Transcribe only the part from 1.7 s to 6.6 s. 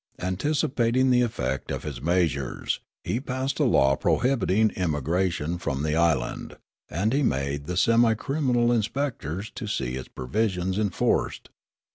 his measures, he passed a law prohibiting emigration from the island;